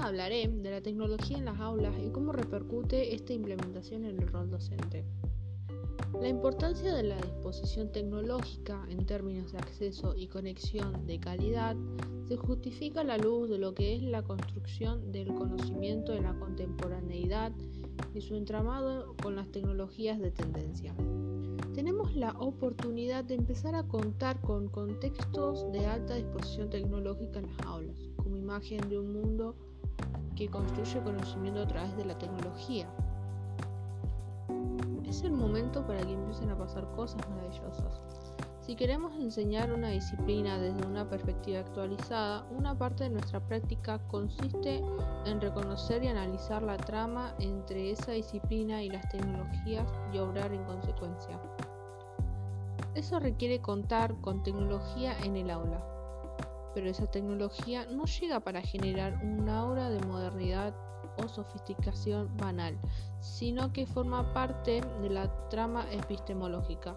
hablaré 0.00 0.48
de 0.48 0.70
la 0.70 0.80
tecnología 0.80 1.38
en 1.38 1.44
las 1.44 1.60
aulas 1.60 1.94
y 2.04 2.10
cómo 2.10 2.32
repercute 2.32 3.14
esta 3.14 3.32
implementación 3.32 4.04
en 4.04 4.20
el 4.20 4.28
rol 4.28 4.50
docente. 4.50 5.04
La 6.20 6.28
importancia 6.28 6.92
de 6.94 7.04
la 7.04 7.16
disposición 7.16 7.92
tecnológica 7.92 8.84
en 8.88 9.06
términos 9.06 9.52
de 9.52 9.58
acceso 9.58 10.14
y 10.16 10.26
conexión 10.26 11.06
de 11.06 11.20
calidad 11.20 11.76
se 12.26 12.36
justifica 12.36 13.00
a 13.00 13.04
la 13.04 13.18
luz 13.18 13.48
de 13.48 13.58
lo 13.58 13.74
que 13.74 13.94
es 13.94 14.02
la 14.02 14.22
construcción 14.22 15.12
del 15.12 15.28
conocimiento 15.28 16.12
de 16.12 16.20
la 16.20 16.34
contemporaneidad 16.38 17.52
y 18.14 18.20
su 18.20 18.34
entramado 18.34 19.14
con 19.22 19.36
las 19.36 19.50
tecnologías 19.50 20.18
de 20.18 20.30
tendencia. 20.30 20.94
Tenemos 21.74 22.14
la 22.16 22.32
oportunidad 22.38 23.24
de 23.24 23.34
empezar 23.34 23.74
a 23.74 23.84
contar 23.84 24.40
con 24.40 24.68
contextos 24.68 25.70
de 25.72 25.86
alta 25.86 26.14
disposición 26.14 26.68
tecnológica 26.70 27.38
en 27.38 27.46
las 27.46 27.66
aulas, 27.66 27.98
como 28.16 28.36
imagen 28.36 28.88
de 28.88 28.98
un 28.98 29.12
mundo 29.12 29.54
que 30.36 30.48
construye 30.48 31.00
conocimiento 31.00 31.62
a 31.62 31.66
través 31.66 31.96
de 31.96 32.04
la 32.04 32.18
tecnología 32.18 32.88
es 35.10 35.24
el 35.24 35.32
momento 35.32 35.84
para 35.86 36.00
que 36.02 36.12
empiecen 36.12 36.50
a 36.50 36.56
pasar 36.56 36.88
cosas 36.92 37.20
maravillosas. 37.28 38.19
Si 38.70 38.76
queremos 38.76 39.16
enseñar 39.16 39.72
una 39.72 39.88
disciplina 39.88 40.56
desde 40.56 40.86
una 40.86 41.10
perspectiva 41.10 41.58
actualizada, 41.58 42.46
una 42.56 42.78
parte 42.78 43.02
de 43.02 43.10
nuestra 43.10 43.40
práctica 43.40 43.98
consiste 44.06 44.80
en 45.26 45.40
reconocer 45.40 46.04
y 46.04 46.06
analizar 46.06 46.62
la 46.62 46.76
trama 46.76 47.34
entre 47.40 47.90
esa 47.90 48.12
disciplina 48.12 48.80
y 48.80 48.88
las 48.88 49.08
tecnologías 49.08 49.88
y 50.12 50.18
obrar 50.18 50.52
en 50.52 50.62
consecuencia. 50.62 51.40
Eso 52.94 53.18
requiere 53.18 53.60
contar 53.60 54.14
con 54.20 54.44
tecnología 54.44 55.18
en 55.24 55.34
el 55.34 55.50
aula, 55.50 55.84
pero 56.72 56.88
esa 56.88 57.10
tecnología 57.10 57.86
no 57.86 58.04
llega 58.04 58.38
para 58.38 58.62
generar 58.62 59.18
un 59.24 59.48
aura 59.48 59.90
de 59.90 59.98
modernidad 60.06 60.76
o 61.16 61.26
sofisticación 61.26 62.36
banal, 62.36 62.78
sino 63.18 63.72
que 63.72 63.84
forma 63.84 64.32
parte 64.32 64.80
de 65.02 65.10
la 65.10 65.48
trama 65.48 65.90
epistemológica. 65.90 66.96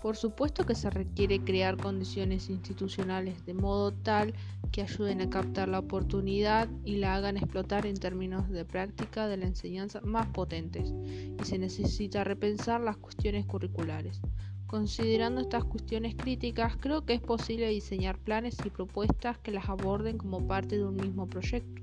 Por 0.00 0.16
supuesto 0.16 0.64
que 0.64 0.74
se 0.74 0.88
requiere 0.88 1.40
crear 1.40 1.76
condiciones 1.76 2.48
institucionales 2.48 3.44
de 3.44 3.52
modo 3.52 3.92
tal 3.92 4.32
que 4.72 4.80
ayuden 4.80 5.20
a 5.20 5.28
captar 5.28 5.68
la 5.68 5.80
oportunidad 5.80 6.68
y 6.86 6.96
la 6.96 7.16
hagan 7.16 7.36
explotar 7.36 7.84
en 7.84 7.98
términos 7.98 8.48
de 8.48 8.64
práctica 8.64 9.28
de 9.28 9.36
la 9.36 9.46
enseñanza 9.46 10.00
más 10.00 10.26
potentes, 10.28 10.90
y 11.38 11.44
se 11.44 11.58
necesita 11.58 12.24
repensar 12.24 12.80
las 12.80 12.96
cuestiones 12.96 13.44
curriculares. 13.44 14.22
Considerando 14.66 15.42
estas 15.42 15.64
cuestiones 15.64 16.14
críticas, 16.14 16.76
creo 16.80 17.04
que 17.04 17.12
es 17.12 17.20
posible 17.20 17.68
diseñar 17.68 18.18
planes 18.18 18.56
y 18.64 18.70
propuestas 18.70 19.36
que 19.38 19.50
las 19.50 19.68
aborden 19.68 20.16
como 20.16 20.46
parte 20.46 20.78
de 20.78 20.84
un 20.84 20.96
mismo 20.96 21.26
proyecto. 21.26 21.82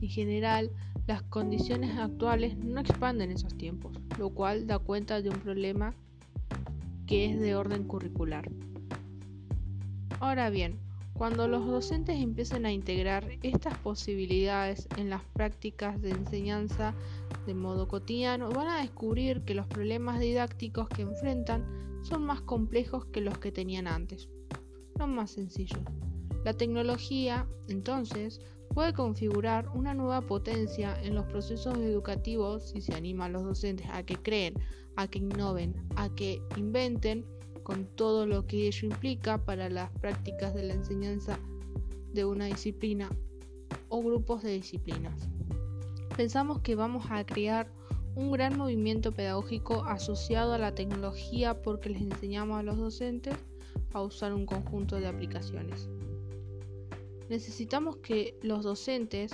En 0.00 0.08
general, 0.08 0.70
las 1.06 1.22
condiciones 1.24 1.98
actuales 1.98 2.56
no 2.56 2.80
expanden 2.80 3.32
esos 3.32 3.54
tiempos, 3.58 3.98
lo 4.18 4.30
cual 4.30 4.66
da 4.66 4.78
cuenta 4.78 5.20
de 5.20 5.28
un 5.28 5.38
problema 5.40 5.94
que 7.12 7.26
es 7.26 7.38
de 7.38 7.54
orden 7.54 7.84
curricular. 7.84 8.50
Ahora 10.18 10.48
bien, 10.48 10.78
cuando 11.12 11.46
los 11.46 11.66
docentes 11.66 12.18
empiecen 12.18 12.64
a 12.64 12.72
integrar 12.72 13.28
estas 13.42 13.76
posibilidades 13.76 14.88
en 14.96 15.10
las 15.10 15.22
prácticas 15.34 16.00
de 16.00 16.12
enseñanza 16.12 16.94
de 17.44 17.52
modo 17.52 17.86
cotidiano, 17.86 18.48
van 18.48 18.68
a 18.68 18.80
descubrir 18.80 19.42
que 19.42 19.54
los 19.54 19.66
problemas 19.66 20.20
didácticos 20.20 20.88
que 20.88 21.02
enfrentan 21.02 21.66
son 22.02 22.24
más 22.24 22.40
complejos 22.40 23.04
que 23.04 23.20
los 23.20 23.36
que 23.36 23.52
tenían 23.52 23.88
antes, 23.88 24.30
no 24.98 25.06
más 25.06 25.32
sencillos. 25.32 25.80
La 26.46 26.54
tecnología, 26.54 27.46
entonces, 27.68 28.40
puede 28.74 28.92
configurar 28.92 29.68
una 29.74 29.94
nueva 29.94 30.22
potencia 30.22 30.96
en 31.02 31.14
los 31.14 31.26
procesos 31.26 31.76
educativos 31.78 32.70
si 32.70 32.80
se 32.80 32.94
anima 32.94 33.26
a 33.26 33.28
los 33.28 33.42
docentes 33.42 33.86
a 33.90 34.02
que 34.02 34.16
creen, 34.16 34.54
a 34.96 35.08
que 35.08 35.18
innoven, 35.18 35.74
a 35.96 36.08
que 36.08 36.42
inventen 36.56 37.26
con 37.62 37.86
todo 37.86 38.26
lo 38.26 38.46
que 38.46 38.66
ello 38.66 38.88
implica 38.88 39.38
para 39.38 39.68
las 39.68 39.90
prácticas 39.98 40.54
de 40.54 40.64
la 40.64 40.74
enseñanza 40.74 41.38
de 42.12 42.24
una 42.24 42.46
disciplina 42.46 43.10
o 43.88 44.02
grupos 44.02 44.42
de 44.42 44.52
disciplinas. 44.52 45.28
Pensamos 46.16 46.60
que 46.60 46.74
vamos 46.74 47.06
a 47.10 47.24
crear 47.24 47.70
un 48.14 48.30
gran 48.30 48.58
movimiento 48.58 49.12
pedagógico 49.12 49.84
asociado 49.84 50.52
a 50.52 50.58
la 50.58 50.74
tecnología 50.74 51.62
porque 51.62 51.88
les 51.88 52.02
enseñamos 52.02 52.58
a 52.58 52.62
los 52.62 52.76
docentes 52.76 53.34
a 53.92 54.02
usar 54.02 54.34
un 54.34 54.44
conjunto 54.44 54.96
de 54.96 55.06
aplicaciones. 55.06 55.88
Necesitamos 57.28 57.96
que 57.98 58.38
los 58.42 58.64
docentes 58.64 59.32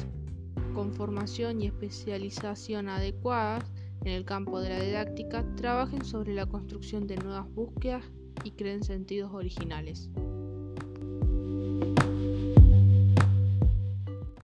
con 0.74 0.92
formación 0.92 1.60
y 1.60 1.66
especialización 1.66 2.88
adecuadas 2.88 3.64
en 4.02 4.12
el 4.12 4.24
campo 4.24 4.60
de 4.60 4.70
la 4.70 4.80
didáctica 4.80 5.44
trabajen 5.56 6.04
sobre 6.04 6.34
la 6.34 6.46
construcción 6.46 7.06
de 7.06 7.16
nuevas 7.16 7.52
búsquedas 7.52 8.04
y 8.44 8.52
creen 8.52 8.82
sentidos 8.84 9.32
originales. 9.32 10.10